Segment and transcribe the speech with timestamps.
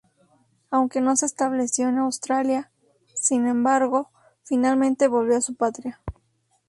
[0.71, 2.71] Aunque no se estableció en Australia,
[3.13, 4.09] sin embargo
[4.41, 6.01] finalmente volvió a su patria.